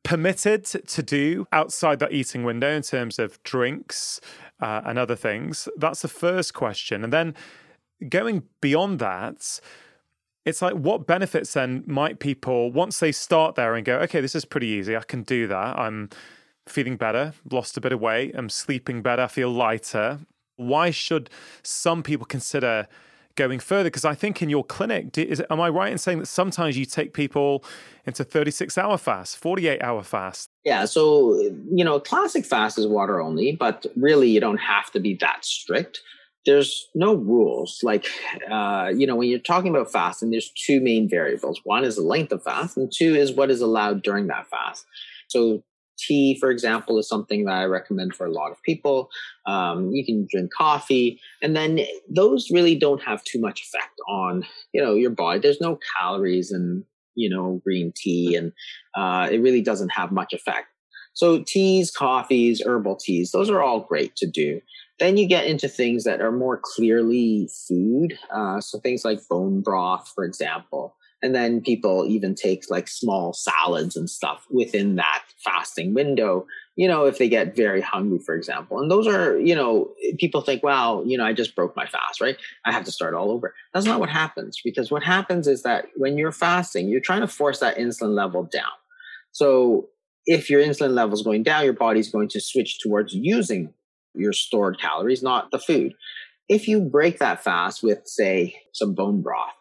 permitted 0.04 0.64
to 0.64 1.02
do 1.02 1.46
outside 1.50 1.99
that 1.99 2.12
eating 2.12 2.44
window 2.44 2.70
in 2.70 2.82
terms 2.82 3.18
of 3.18 3.42
drinks 3.42 4.20
uh, 4.61 4.82
and 4.84 4.99
other 4.99 5.16
things? 5.16 5.68
That's 5.76 6.02
the 6.02 6.08
first 6.08 6.54
question. 6.54 7.02
And 7.02 7.12
then 7.12 7.34
going 8.08 8.44
beyond 8.61 9.00
that, 9.00 9.61
it's 10.44 10.62
like 10.62 10.75
what 10.75 11.06
benefits 11.06 11.54
then 11.54 11.82
might 11.87 12.18
people 12.20 12.70
once 12.70 13.00
they 13.00 13.12
start 13.12 13.56
there 13.56 13.75
and 13.75 13.84
go, 13.84 13.99
okay, 14.00 14.20
this 14.20 14.34
is 14.34 14.44
pretty 14.44 14.68
easy. 14.68 14.96
I 14.96 15.00
can 15.00 15.23
do 15.23 15.46
that. 15.49 15.78
I'm 15.78 16.11
feeling 16.66 16.96
better, 16.96 17.34
lost 17.50 17.76
a 17.76 17.80
bit 17.80 17.92
of 17.92 18.00
weight, 18.00 18.34
I'm 18.34 18.49
sleeping 18.49 19.02
better, 19.02 19.23
I 19.23 19.26
feel 19.26 19.50
lighter. 19.50 20.20
Why 20.56 20.90
should 20.90 21.30
some 21.62 22.02
people 22.02 22.26
consider 22.26 22.87
going 23.36 23.58
further? 23.58 23.84
Because 23.84 24.04
I 24.04 24.14
think 24.14 24.42
in 24.42 24.48
your 24.48 24.64
clinic, 24.64 25.16
is, 25.18 25.42
am 25.50 25.60
I 25.60 25.68
right 25.68 25.90
in 25.90 25.98
saying 25.98 26.20
that 26.20 26.26
sometimes 26.26 26.76
you 26.76 26.84
take 26.84 27.12
people 27.12 27.64
into 28.06 28.24
36 28.24 28.76
hour 28.78 28.98
fast, 28.98 29.36
48 29.36 29.82
hour 29.82 30.02
fast? 30.02 30.50
Yeah. 30.64 30.84
So, 30.84 31.34
you 31.70 31.84
know, 31.84 32.00
classic 32.00 32.44
fast 32.44 32.78
is 32.78 32.86
water 32.86 33.20
only, 33.20 33.52
but 33.52 33.86
really 33.96 34.30
you 34.30 34.40
don't 34.40 34.58
have 34.58 34.90
to 34.92 35.00
be 35.00 35.16
that 35.20 35.44
strict. 35.44 36.00
There's 36.46 36.88
no 36.94 37.14
rules. 37.14 37.80
Like, 37.82 38.06
uh, 38.50 38.92
you 38.94 39.06
know, 39.06 39.16
when 39.16 39.28
you're 39.30 39.38
talking 39.38 39.70
about 39.70 39.90
fasting, 39.90 40.30
there's 40.30 40.50
two 40.50 40.80
main 40.80 41.08
variables. 41.08 41.60
One 41.64 41.84
is 41.84 41.96
the 41.96 42.02
length 42.02 42.32
of 42.32 42.42
fast, 42.42 42.76
and 42.76 42.92
two 42.94 43.14
is 43.14 43.32
what 43.32 43.50
is 43.50 43.62
allowed 43.62 44.02
during 44.02 44.26
that 44.26 44.46
fast. 44.48 44.84
So, 45.28 45.62
tea, 45.98 46.38
for 46.38 46.50
example, 46.50 46.98
is 46.98 47.08
something 47.08 47.44
that 47.44 47.54
I 47.54 47.64
recommend 47.64 48.14
for 48.14 48.26
a 48.26 48.32
lot 48.32 48.50
of 48.50 48.62
people. 48.62 49.10
Um, 49.46 49.90
you 49.92 50.04
can 50.04 50.26
drink 50.30 50.50
coffee, 50.52 51.20
and 51.42 51.56
then 51.56 51.80
those 52.08 52.50
really 52.50 52.74
don't 52.74 53.02
have 53.02 53.22
too 53.24 53.40
much 53.40 53.62
effect 53.62 54.00
on 54.08 54.44
you 54.72 54.82
know 54.82 54.94
your 54.94 55.10
body. 55.10 55.40
There's 55.40 55.60
no 55.60 55.78
calories 55.98 56.52
in 56.52 56.84
you 57.14 57.30
know 57.30 57.60
green 57.64 57.92
tea, 57.94 58.36
and 58.36 58.52
uh, 58.96 59.28
it 59.30 59.38
really 59.38 59.62
doesn't 59.62 59.90
have 59.90 60.12
much 60.12 60.32
effect. 60.32 60.68
So 61.14 61.44
teas, 61.46 61.92
coffees, 61.92 62.60
herbal 62.64 62.96
teas, 62.96 63.30
those 63.30 63.48
are 63.48 63.62
all 63.62 63.80
great 63.80 64.16
to 64.16 64.26
do. 64.26 64.60
Then 64.98 65.16
you 65.16 65.28
get 65.28 65.46
into 65.46 65.68
things 65.68 66.04
that 66.04 66.20
are 66.20 66.32
more 66.32 66.60
clearly 66.62 67.48
food. 67.68 68.18
Uh, 68.32 68.60
so 68.60 68.80
things 68.80 69.04
like 69.04 69.20
bone 69.28 69.60
broth, 69.60 70.10
for 70.14 70.24
example. 70.24 70.96
And 71.24 71.34
then 71.34 71.62
people 71.62 72.04
even 72.06 72.34
take 72.34 72.64
like 72.68 72.86
small 72.86 73.32
salads 73.32 73.96
and 73.96 74.10
stuff 74.10 74.46
within 74.50 74.96
that 74.96 75.22
fasting 75.42 75.94
window, 75.94 76.46
you 76.76 76.86
know, 76.86 77.06
if 77.06 77.16
they 77.16 77.30
get 77.30 77.56
very 77.56 77.80
hungry, 77.80 78.18
for 78.18 78.34
example. 78.34 78.78
And 78.78 78.90
those 78.90 79.06
are, 79.06 79.38
you 79.38 79.54
know, 79.54 79.94
people 80.18 80.42
think, 80.42 80.62
wow, 80.62 81.02
you 81.02 81.16
know, 81.16 81.24
I 81.24 81.32
just 81.32 81.56
broke 81.56 81.74
my 81.76 81.86
fast, 81.86 82.20
right? 82.20 82.36
I 82.66 82.72
have 82.72 82.84
to 82.84 82.92
start 82.92 83.14
all 83.14 83.30
over. 83.30 83.54
That's 83.72 83.86
not 83.86 84.00
what 84.00 84.10
happens 84.10 84.60
because 84.62 84.90
what 84.90 85.02
happens 85.02 85.48
is 85.48 85.62
that 85.62 85.86
when 85.96 86.18
you're 86.18 86.30
fasting, 86.30 86.88
you're 86.88 87.00
trying 87.00 87.22
to 87.22 87.26
force 87.26 87.60
that 87.60 87.78
insulin 87.78 88.14
level 88.14 88.42
down. 88.42 88.72
So 89.32 89.88
if 90.26 90.50
your 90.50 90.62
insulin 90.62 90.90
level 90.90 91.14
is 91.14 91.22
going 91.22 91.42
down, 91.42 91.64
your 91.64 91.72
body's 91.72 92.12
going 92.12 92.28
to 92.28 92.40
switch 92.40 92.80
towards 92.80 93.14
using 93.14 93.72
your 94.14 94.34
stored 94.34 94.78
calories, 94.78 95.22
not 95.22 95.50
the 95.52 95.58
food. 95.58 95.94
If 96.50 96.68
you 96.68 96.82
break 96.82 97.18
that 97.20 97.42
fast 97.42 97.82
with, 97.82 98.00
say, 98.04 98.56
some 98.74 98.92
bone 98.92 99.22
broth, 99.22 99.54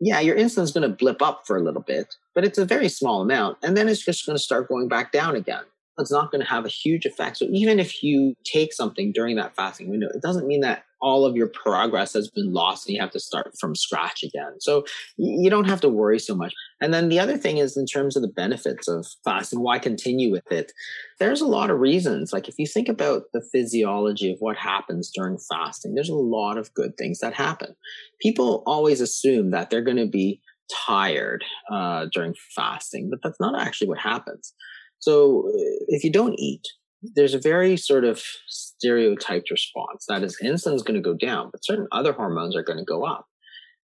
yeah, 0.00 0.18
your 0.20 0.34
insulin's 0.36 0.72
going 0.72 0.88
to 0.88 0.96
blip 0.96 1.20
up 1.20 1.42
for 1.46 1.56
a 1.56 1.62
little 1.62 1.82
bit, 1.82 2.16
but 2.34 2.44
it's 2.44 2.58
a 2.58 2.64
very 2.64 2.88
small 2.88 3.20
amount. 3.20 3.58
And 3.62 3.76
then 3.76 3.88
it's 3.88 4.04
just 4.04 4.24
going 4.24 4.36
to 4.36 4.42
start 4.42 4.68
going 4.68 4.88
back 4.88 5.12
down 5.12 5.36
again. 5.36 5.62
It's 5.98 6.10
not 6.10 6.30
going 6.32 6.40
to 6.40 6.48
have 6.48 6.64
a 6.64 6.68
huge 6.68 7.04
effect. 7.04 7.36
So 7.36 7.46
even 7.50 7.78
if 7.78 8.02
you 8.02 8.34
take 8.44 8.72
something 8.72 9.12
during 9.12 9.36
that 9.36 9.54
fasting 9.54 9.90
window, 9.90 10.08
it 10.08 10.22
doesn't 10.22 10.46
mean 10.46 10.62
that 10.62 10.84
all 11.00 11.24
of 11.24 11.36
your 11.36 11.48
progress 11.48 12.12
has 12.12 12.28
been 12.28 12.52
lost 12.52 12.86
and 12.86 12.94
you 12.94 13.00
have 13.00 13.10
to 13.10 13.20
start 13.20 13.52
from 13.58 13.74
scratch 13.74 14.22
again. 14.22 14.60
So 14.60 14.84
you 15.16 15.50
don't 15.50 15.68
have 15.68 15.80
to 15.82 15.88
worry 15.88 16.18
so 16.18 16.34
much. 16.34 16.52
And 16.80 16.92
then 16.92 17.08
the 17.08 17.18
other 17.18 17.36
thing 17.36 17.58
is 17.58 17.76
in 17.76 17.86
terms 17.86 18.16
of 18.16 18.22
the 18.22 18.28
benefits 18.28 18.88
of 18.88 19.06
fasting, 19.24 19.60
why 19.60 19.78
continue 19.78 20.30
with 20.30 20.50
it? 20.50 20.72
There's 21.18 21.40
a 21.40 21.46
lot 21.46 21.70
of 21.70 21.80
reasons. 21.80 22.32
Like 22.32 22.48
if 22.48 22.58
you 22.58 22.66
think 22.66 22.88
about 22.88 23.24
the 23.32 23.42
physiology 23.52 24.32
of 24.32 24.38
what 24.40 24.56
happens 24.56 25.10
during 25.14 25.38
fasting, 25.38 25.94
there's 25.94 26.08
a 26.08 26.14
lot 26.14 26.58
of 26.58 26.72
good 26.74 26.96
things 26.96 27.20
that 27.20 27.34
happen. 27.34 27.74
People 28.20 28.62
always 28.66 29.00
assume 29.00 29.50
that 29.50 29.70
they're 29.70 29.82
going 29.82 29.96
to 29.96 30.06
be 30.06 30.40
tired 30.86 31.44
uh, 31.70 32.06
during 32.12 32.34
fasting, 32.54 33.08
but 33.10 33.20
that's 33.22 33.40
not 33.40 33.60
actually 33.60 33.88
what 33.88 33.98
happens. 33.98 34.54
So 34.98 35.48
uh, 35.48 35.84
if 35.88 36.04
you 36.04 36.12
don't 36.12 36.38
eat, 36.38 36.66
there's 37.02 37.34
a 37.34 37.40
very 37.40 37.76
sort 37.76 38.04
of 38.04 38.22
stereotyped 38.80 39.50
response. 39.50 40.06
That 40.08 40.22
is, 40.22 40.38
insulin 40.42 40.74
is 40.74 40.82
going 40.82 41.00
to 41.00 41.02
go 41.02 41.14
down, 41.14 41.50
but 41.52 41.64
certain 41.64 41.86
other 41.92 42.12
hormones 42.12 42.56
are 42.56 42.62
going 42.62 42.78
to 42.78 42.84
go 42.84 43.04
up. 43.04 43.26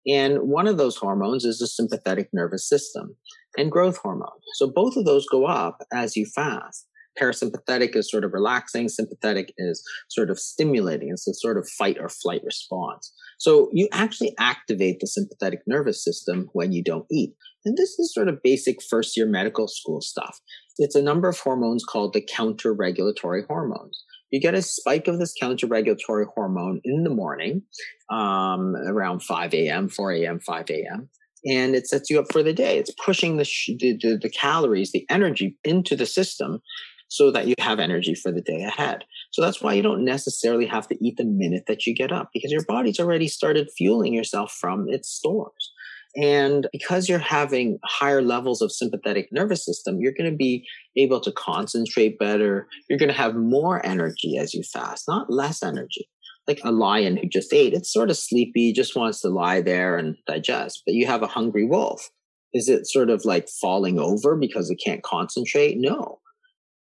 And 0.07 0.39
one 0.43 0.67
of 0.67 0.79
those 0.79 0.97
hormones 0.97 1.45
is 1.45 1.59
the 1.59 1.67
sympathetic 1.67 2.29
nervous 2.33 2.69
system 2.69 3.17
and 3.57 3.71
growth 3.71 3.99
hormone. 3.99 4.29
So 4.55 4.71
both 4.73 4.97
of 4.97 5.05
those 5.05 5.27
go 5.31 5.47
up 5.47 5.79
as 5.93 6.17
you 6.17 6.27
fast. 6.35 6.87
Parasympathetic 7.21 7.97
is 7.97 8.11
sort 8.11 8.25
of 8.25 8.33
relaxing, 8.33 8.89
sympathetic 8.89 9.53
is 9.57 9.83
sort 10.09 10.31
of 10.31 10.39
stimulating. 10.39 11.09
It's 11.11 11.27
a 11.27 11.35
sort 11.35 11.57
of 11.57 11.69
fight 11.79 11.97
or 11.99 12.09
flight 12.09 12.43
response. 12.45 13.13
So 13.39 13.71
you 13.73 13.89
actually 13.93 14.35
activate 14.39 15.01
the 15.01 15.07
sympathetic 15.07 15.61
nervous 15.67 16.05
system 16.05 16.49
when 16.53 16.73
you 16.73 16.85
don't 16.85 17.07
eat. 17.11 17.33
And 17.65 17.77
this 17.77 17.99
is 17.99 18.15
sort 18.15 18.29
of 18.29 18.43
basic 18.45 18.77
first 18.83 19.17
year 19.17 19.27
medical 19.27 19.67
school 19.67 20.01
stuff. 20.01 20.39
It's 20.79 20.95
a 20.95 21.03
number 21.03 21.29
of 21.29 21.41
hormones 21.41 21.85
called 21.85 22.13
the 22.13 22.21
counter 22.21 22.73
regulatory 22.73 23.45
hormones. 23.49 24.05
You 24.31 24.41
get 24.41 24.55
a 24.55 24.63
spike 24.63 25.09
of 25.09 25.19
this 25.19 25.35
counter 25.41 25.67
regulatory 25.67 26.27
hormone 26.35 26.81
in 26.85 27.05
the 27.05 27.11
morning, 27.11 27.63
um, 28.11 28.75
around 28.77 29.23
5 29.23 29.55
a.m., 29.55 29.89
4 29.89 30.13
a.m., 30.13 30.41
5 30.41 30.71
a.m 30.71 31.09
and 31.47 31.77
it 31.77 31.87
sets 31.87 32.11
you 32.11 32.19
up 32.19 32.27
for 32.33 32.43
the 32.43 32.53
day. 32.53 32.79
It's 32.79 32.91
pushing 33.05 33.37
the, 33.37 33.45
sh- 33.45 33.71
the, 33.79 33.97
the, 34.01 34.19
the, 34.21 34.31
calories, 34.31 34.93
the 34.93 35.07
energy 35.09 35.57
into 35.65 35.95
the 35.95 36.07
system 36.07 36.61
so 37.09 37.31
that 37.31 37.47
you 37.47 37.55
have 37.61 37.79
energy 37.79 38.15
for 38.15 38.33
the 38.33 38.41
day 38.41 38.63
ahead. 38.63 39.05
So 39.31 39.43
that's 39.43 39.63
why 39.63 39.75
you 39.75 39.83
don't 39.83 40.05
necessarily 40.05 40.67
have 40.67 40.89
to 40.89 40.97
eat 41.05 41.17
the 41.17 41.25
minute 41.25 41.65
that 41.69 41.87
you 41.87 41.95
get 41.95 42.11
up 42.11 42.31
because 42.35 42.51
your 42.51 42.65
body's 42.65 42.99
already 42.99 43.29
started 43.29 43.71
fueling 43.77 44.13
yourself 44.13 44.53
from 44.53 44.87
its 44.89 45.09
stores. 45.09 45.73
And 46.17 46.67
because 46.73 47.09
you're 47.09 47.19
having 47.19 47.79
higher 47.85 48.23
levels 48.23 48.63
of 48.63 48.73
sympathetic 48.73 49.29
nervous 49.31 49.65
system, 49.65 49.99
you're 50.01 50.15
going 50.17 50.31
to 50.31 50.37
be 50.37 50.67
able 50.97 51.21
to 51.21 51.33
concentrate 51.33 52.19
better. 52.19 52.69
You're 52.89 52.99
going 52.99 53.11
to 53.11 53.15
have 53.15 53.35
more 53.35 53.85
energy 53.85 54.39
as 54.39 54.55
you 54.55 54.63
fast, 54.63 55.05
not 55.07 55.31
less 55.31 55.63
energy. 55.63 56.09
Like 56.49 56.61
a 56.65 56.73
lion 56.73 57.17
who 57.17 57.29
just 57.29 57.53
ate, 57.53 57.75
it's 57.75 57.93
sort 57.93 58.09
of 58.09 58.17
sleepy, 58.17 58.73
just 58.73 58.97
wants 58.97 59.21
to 59.23 59.29
lie 59.29 59.61
there 59.61 59.99
and 59.99 60.17
digest. 60.27 60.83
But 60.87 60.95
you 60.95 61.07
have 61.07 61.23
a 61.23 61.27
hungry 61.27 61.67
wolf. 61.67 62.09
Is 62.55 62.69
it 62.69 62.87
sort 62.87 63.11
of 63.11 63.25
like 63.25 63.49
falling 63.61 63.99
over 63.99 64.37
because 64.37 64.71
it 64.71 64.81
can't 64.83 65.03
concentrate? 65.03 65.77
No. 65.77 66.21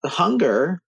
The 0.03 0.09
hunger 0.09 0.83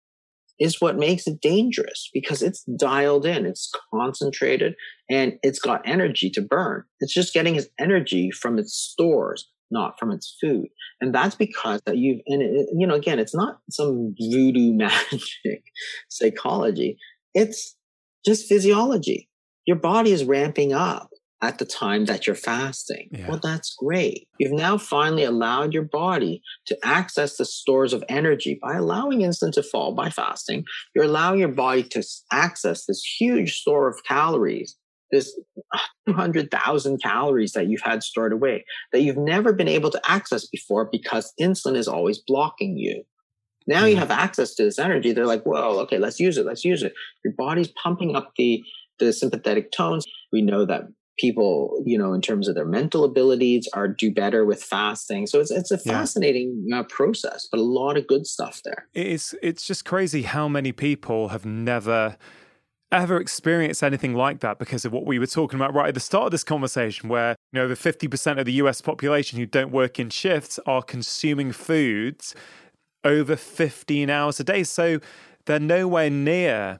is 0.61 0.79
what 0.79 0.95
makes 0.95 1.25
it 1.25 1.41
dangerous 1.41 2.07
because 2.13 2.43
it's 2.43 2.63
dialed 2.77 3.25
in, 3.25 3.47
it's 3.47 3.71
concentrated, 3.91 4.75
and 5.09 5.33
it's 5.41 5.57
got 5.57 5.81
energy 5.87 6.29
to 6.29 6.39
burn. 6.39 6.83
It's 6.99 7.13
just 7.13 7.33
getting 7.33 7.55
its 7.55 7.67
energy 7.79 8.29
from 8.29 8.59
its 8.59 8.75
stores, 8.75 9.49
not 9.71 9.99
from 9.99 10.11
its 10.11 10.37
food. 10.39 10.67
And 11.01 11.15
that's 11.15 11.33
because 11.33 11.81
that 11.87 11.97
you've, 11.97 12.19
and 12.27 12.43
it, 12.43 12.67
you 12.77 12.85
know, 12.85 12.93
again, 12.93 13.17
it's 13.17 13.33
not 13.33 13.57
some 13.71 14.13
voodoo 14.19 14.71
magic 14.77 15.63
psychology. 16.09 16.99
It's 17.33 17.75
just 18.23 18.47
physiology. 18.47 19.29
Your 19.65 19.77
body 19.77 20.11
is 20.11 20.25
ramping 20.25 20.73
up 20.73 21.09
at 21.41 21.57
the 21.57 21.65
time 21.65 22.05
that 22.05 22.27
you're 22.27 22.35
fasting. 22.35 23.09
Yeah. 23.11 23.27
Well, 23.27 23.39
that's 23.41 23.75
great. 23.75 24.27
You've 24.37 24.51
now 24.51 24.77
finally 24.77 25.23
allowed 25.23 25.73
your 25.73 25.83
body 25.83 26.41
to 26.67 26.77
access 26.83 27.37
the 27.37 27.45
stores 27.45 27.93
of 27.93 28.03
energy 28.07 28.59
by 28.61 28.75
allowing 28.75 29.19
insulin 29.19 29.51
to 29.53 29.63
fall 29.63 29.93
by 29.93 30.09
fasting. 30.09 30.65
You're 30.95 31.05
allowing 31.05 31.39
your 31.39 31.49
body 31.49 31.83
to 31.83 32.03
access 32.31 32.85
this 32.85 33.03
huge 33.19 33.55
store 33.55 33.87
of 33.87 34.03
calories, 34.07 34.77
this 35.11 35.35
200,000 36.07 37.01
calories 37.01 37.53
that 37.53 37.67
you've 37.67 37.81
had 37.81 38.03
stored 38.03 38.33
away 38.33 38.65
that 38.91 39.01
you've 39.01 39.17
never 39.17 39.53
been 39.53 39.67
able 39.67 39.89
to 39.91 40.01
access 40.09 40.47
before 40.47 40.89
because 40.91 41.33
insulin 41.39 41.75
is 41.75 41.87
always 41.87 42.19
blocking 42.25 42.77
you. 42.77 43.03
Now 43.67 43.85
you 43.85 43.95
mm. 43.95 43.99
have 43.99 44.11
access 44.11 44.55
to 44.55 44.63
this 44.63 44.79
energy. 44.79 45.13
They're 45.13 45.25
like, 45.25 45.45
well, 45.45 45.79
okay, 45.81 45.99
let's 45.99 46.19
use 46.19 46.37
it. 46.37 46.45
Let's 46.45 46.65
use 46.65 46.83
it. 46.83 46.93
Your 47.23 47.33
body's 47.37 47.71
pumping 47.83 48.15
up 48.15 48.31
the 48.37 48.63
the 48.99 49.11
sympathetic 49.11 49.71
tones. 49.71 50.05
We 50.31 50.41
know 50.41 50.65
that 50.65 50.83
people, 51.21 51.81
you 51.85 51.97
know, 51.97 52.13
in 52.13 52.21
terms 52.21 52.47
of 52.47 52.55
their 52.55 52.65
mental 52.65 53.03
abilities, 53.03 53.69
are 53.73 53.87
do 53.87 54.11
better 54.11 54.43
with 54.43 54.63
fasting. 54.63 55.27
So 55.27 55.39
it's 55.39 55.51
it's 55.51 55.69
a 55.69 55.77
fascinating 55.77 56.65
yeah. 56.65 56.79
uh, 56.79 56.83
process, 56.83 57.47
but 57.49 57.59
a 57.59 57.63
lot 57.63 57.95
of 57.95 58.07
good 58.07 58.25
stuff 58.25 58.61
there. 58.65 58.87
It's 58.93 59.35
it's 59.43 59.65
just 59.65 59.85
crazy 59.85 60.23
how 60.23 60.47
many 60.47 60.71
people 60.71 61.29
have 61.29 61.45
never 61.45 62.17
ever 62.91 63.21
experienced 63.21 63.83
anything 63.83 64.13
like 64.13 64.41
that 64.41 64.59
because 64.59 64.83
of 64.83 64.91
what 64.91 65.05
we 65.05 65.17
were 65.17 65.27
talking 65.27 65.57
about 65.57 65.73
right 65.73 65.87
at 65.87 65.93
the 65.93 65.99
start 65.99 66.25
of 66.25 66.31
this 66.31 66.43
conversation 66.43 67.07
where 67.07 67.37
you 67.53 67.59
know 67.61 67.65
the 67.65 67.73
50% 67.73 68.37
of 68.37 68.45
the 68.45 68.51
US 68.53 68.81
population 68.81 69.39
who 69.39 69.45
don't 69.45 69.71
work 69.71 69.97
in 69.97 70.09
shifts 70.09 70.59
are 70.65 70.81
consuming 70.81 71.53
foods 71.53 72.35
over 73.05 73.37
15 73.37 74.09
hours 74.09 74.41
a 74.41 74.43
day 74.43 74.63
so 74.65 74.99
they're 75.45 75.57
nowhere 75.57 76.09
near 76.09 76.79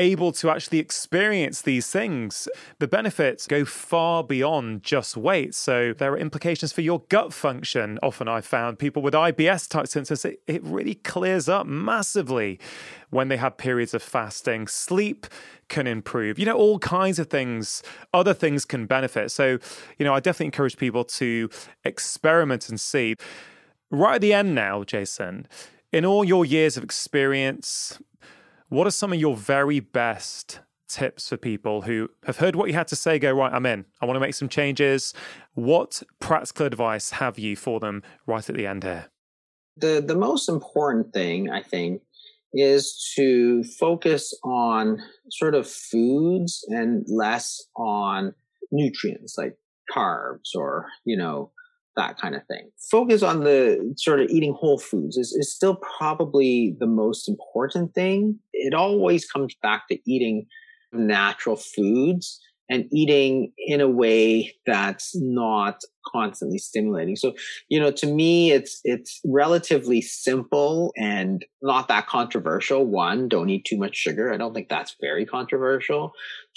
able 0.00 0.32
to 0.32 0.48
actually 0.48 0.78
experience 0.78 1.60
these 1.60 1.86
things. 1.86 2.48
The 2.78 2.88
benefits 2.88 3.46
go 3.46 3.66
far 3.66 4.24
beyond 4.24 4.82
just 4.82 5.14
weight. 5.16 5.54
So 5.54 5.92
there 5.92 6.12
are 6.12 6.18
implications 6.18 6.72
for 6.72 6.80
your 6.80 7.02
gut 7.10 7.32
function. 7.34 7.98
Often 8.02 8.28
I 8.28 8.40
found 8.40 8.78
people 8.78 9.02
with 9.02 9.12
IBS 9.12 9.68
type 9.68 9.86
symptoms, 9.86 10.24
it, 10.24 10.40
it 10.46 10.64
really 10.64 10.94
clears 10.94 11.48
up 11.48 11.66
massively 11.66 12.58
when 13.10 13.28
they 13.28 13.36
have 13.36 13.58
periods 13.58 13.92
of 13.92 14.02
fasting. 14.02 14.66
Sleep 14.66 15.26
can 15.68 15.86
improve. 15.86 16.38
You 16.38 16.46
know, 16.46 16.56
all 16.56 16.78
kinds 16.78 17.18
of 17.18 17.28
things, 17.28 17.82
other 18.14 18.32
things 18.32 18.64
can 18.64 18.86
benefit. 18.86 19.30
So, 19.30 19.58
you 19.98 20.04
know, 20.04 20.14
I 20.14 20.20
definitely 20.20 20.46
encourage 20.46 20.78
people 20.78 21.04
to 21.04 21.50
experiment 21.84 22.70
and 22.70 22.80
see. 22.80 23.16
Right 23.90 24.14
at 24.14 24.20
the 24.22 24.32
end 24.32 24.54
now, 24.54 24.82
Jason, 24.82 25.46
in 25.92 26.06
all 26.06 26.24
your 26.24 26.44
years 26.46 26.76
of 26.76 26.84
experience, 26.84 27.98
what 28.70 28.86
are 28.86 28.92
some 28.92 29.12
of 29.12 29.20
your 29.20 29.36
very 29.36 29.80
best 29.80 30.60
tips 30.88 31.28
for 31.28 31.36
people 31.36 31.82
who 31.82 32.08
have 32.24 32.38
heard 32.38 32.56
what 32.56 32.68
you 32.68 32.74
had 32.74 32.88
to 32.88 32.96
say, 32.96 33.18
go, 33.18 33.32
right, 33.32 33.52
I'm 33.52 33.66
in. 33.66 33.84
I 34.00 34.06
want 34.06 34.16
to 34.16 34.20
make 34.20 34.34
some 34.34 34.48
changes. 34.48 35.12
What 35.54 36.02
practical 36.18 36.66
advice 36.66 37.10
have 37.10 37.38
you 37.38 37.56
for 37.56 37.78
them 37.78 38.02
right 38.26 38.48
at 38.48 38.56
the 38.56 38.66
end 38.66 38.84
here? 38.84 39.06
The, 39.76 40.02
the 40.04 40.16
most 40.16 40.48
important 40.48 41.12
thing, 41.12 41.50
I 41.50 41.62
think, 41.62 42.02
is 42.52 43.12
to 43.16 43.62
focus 43.78 44.36
on 44.44 44.98
sort 45.30 45.54
of 45.54 45.68
foods 45.68 46.64
and 46.68 47.04
less 47.08 47.62
on 47.76 48.34
nutrients 48.72 49.36
like 49.36 49.56
carbs 49.92 50.54
or, 50.54 50.86
you 51.04 51.16
know, 51.16 51.52
that 52.00 52.18
kind 52.18 52.34
of 52.34 52.42
thing. 52.46 52.70
Focus 52.90 53.22
on 53.22 53.44
the 53.44 53.94
sort 53.96 54.20
of 54.20 54.30
eating 54.30 54.54
whole 54.58 54.78
foods 54.78 55.16
is, 55.16 55.32
is 55.32 55.54
still 55.54 55.76
probably 55.98 56.74
the 56.80 56.86
most 56.86 57.28
important 57.28 57.94
thing. 57.94 58.38
It 58.52 58.74
always 58.74 59.30
comes 59.30 59.54
back 59.62 59.82
to 59.88 59.98
eating 60.10 60.46
natural 60.92 61.56
foods 61.56 62.40
and 62.70 62.86
eating 62.92 63.52
in 63.58 63.80
a 63.80 63.88
way 63.88 64.54
that's 64.64 65.10
not 65.16 65.80
constantly 66.06 66.56
stimulating. 66.56 67.16
So, 67.16 67.34
you 67.68 67.80
know, 67.80 67.90
to 67.90 68.06
me, 68.06 68.52
it's, 68.52 68.80
it's 68.84 69.20
relatively 69.26 70.00
simple 70.00 70.92
and 70.96 71.44
not 71.60 71.88
that 71.88 72.06
controversial. 72.06 72.86
One, 72.86 73.28
don't 73.28 73.50
eat 73.50 73.66
too 73.68 73.76
much 73.76 73.96
sugar. 73.96 74.32
I 74.32 74.36
don't 74.36 74.54
think 74.54 74.68
that's 74.68 74.94
very 75.00 75.26
controversial. 75.26 76.12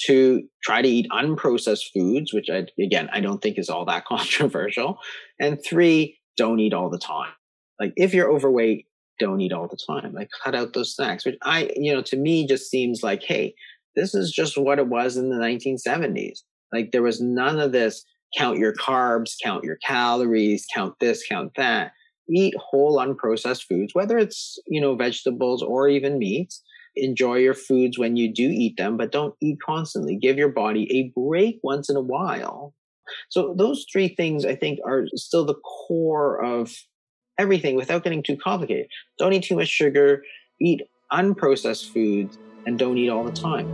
Two, 0.05 0.43
try 0.63 0.84
to 0.84 0.88
eat 0.88 1.08
unprocessed 1.12 1.91
foods, 1.93 2.32
which 2.32 2.48
I, 2.50 2.67
again, 2.82 3.10
I 3.12 3.20
don't 3.20 3.41
think 3.41 3.58
is 3.58 3.70
all 3.70 3.86
that 3.86 4.05
controversial. 4.08 5.00
And 5.39 5.60
three, 5.67 6.20
don't 6.38 6.60
eat 6.60 6.74
all 6.74 6.91
the 6.91 7.00
time. 7.00 7.32
Like 7.79 7.93
if 7.96 8.13
you're 8.13 8.32
overweight, 8.32 8.86
don't 9.20 9.41
eat 9.41 9.51
all 9.51 9.67
the 9.67 9.77
time. 9.89 10.13
Like 10.13 10.29
cut 10.43 10.55
out 10.55 10.74
those 10.74 10.96
snacks, 10.96 11.25
which 11.25 11.38
I, 11.43 11.72
you 11.75 11.93
know, 11.93 12.01
to 12.03 12.17
me 12.17 12.48
just 12.48 12.70
seems 12.70 13.01
like, 13.03 13.24
hey, 13.24 13.55
this 13.96 14.16
is 14.16 14.32
just 14.32 14.58
what 14.58 14.80
it 14.80 14.88
was 14.88 15.18
in 15.18 15.30
the 15.30 15.36
1970s. 15.36 16.40
Like 16.72 16.92
there 16.92 17.04
was 17.04 17.22
none 17.22 17.60
of 17.60 17.72
this 17.72 18.04
count 18.38 18.58
your 18.58 18.74
carbs, 18.74 19.36
count 19.44 19.64
your 19.64 19.78
calories, 19.86 20.66
count 20.74 20.96
this, 21.00 21.24
count 21.28 21.52
that. 21.56 21.92
Eat 22.30 22.56
whole 22.58 22.98
unprocessed 22.98 23.66
foods, 23.68 23.94
whether 23.94 24.18
it's, 24.18 24.58
you 24.68 24.82
know, 24.82 24.96
vegetables 24.96 25.62
or 25.62 25.88
even 25.90 26.18
meats. 26.18 26.64
Enjoy 26.96 27.36
your 27.36 27.54
foods 27.54 27.98
when 27.98 28.16
you 28.16 28.32
do 28.34 28.50
eat 28.50 28.78
them, 28.78 28.98
but 28.98 29.12
don't 29.12 29.36
eat 29.42 29.58
constantly. 29.66 30.16
Give 30.16 30.38
your 30.38 30.50
body 30.50 30.88
a 30.92 31.20
break 31.20 31.60
once 31.64 31.90
in 31.90 31.96
a 31.96 32.02
while. 32.02 32.74
So 33.30 33.54
those 33.58 33.86
three 33.92 34.08
things 34.08 34.46
I 34.46 34.56
think 34.56 34.80
are 34.86 35.06
still 35.16 35.46
the 35.46 35.56
core 35.56 36.44
of 36.44 36.72
everything 37.38 37.76
without 37.76 38.04
getting 38.04 38.24
too 38.24 38.38
complicated. 38.38 38.88
Don't 39.18 39.34
eat 39.34 39.44
too 39.44 39.56
much 39.56 39.68
sugar, 39.68 40.22
eat 40.62 40.82
unprocessed 41.12 41.92
foods, 41.92 42.38
and 42.65 42.79
don't 42.79 42.98
eat 42.98 43.10
all 43.10 43.24
the 43.24 43.32
time. 43.32 43.67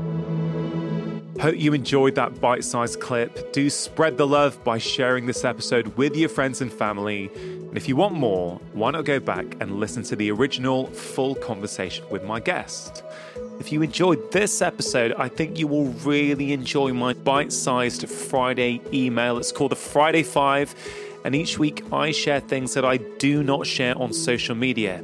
Hope 1.40 1.56
you 1.58 1.74
enjoyed 1.74 2.16
that 2.16 2.42
bite 2.42 2.66
sized 2.66 3.00
clip. 3.00 3.54
Do 3.54 3.70
spread 3.70 4.18
the 4.18 4.28
love 4.28 4.62
by 4.66 4.78
sharing 4.78 5.26
this 5.26 5.46
episode 5.46 5.88
with 5.96 6.14
your 6.18 6.28
friends 6.28 6.60
and 6.60 6.70
family. 6.72 7.32
And 7.34 7.78
if 7.78 7.88
you 7.88 7.96
want 7.96 8.16
more, 8.16 8.60
why 8.74 8.92
not 8.92 9.06
go 9.06 9.22
back 9.22 9.46
and 9.62 9.80
listen 9.80 10.04
to 10.04 10.18
the 10.18 10.32
original 10.32 10.88
full 10.88 11.36
conversation 11.36 12.04
with 12.10 12.26
my 12.26 12.42
guest? 12.42 13.04
If 13.58 13.72
you 13.72 13.82
enjoyed 13.82 14.34
this 14.34 14.62
episode, 14.62 15.14
I 15.14 15.30
think 15.30 15.58
you 15.58 15.68
will 15.68 15.88
really 16.04 16.52
enjoy 16.52 16.92
my 16.92 17.14
bite 17.14 17.54
sized 17.54 18.10
Friday 18.10 18.82
email. 18.92 19.38
It's 19.38 19.54
called 19.54 19.72
the 19.72 19.78
Friday 19.78 20.24
Five. 20.24 20.76
And 21.24 21.36
each 21.36 21.58
week 21.58 21.84
I 21.94 22.12
share 22.12 22.42
things 22.42 22.74
that 22.74 22.84
I 22.84 22.98
do 22.98 23.44
not 23.44 23.66
share 23.66 23.98
on 23.98 24.12
social 24.12 24.56
media. 24.56 25.04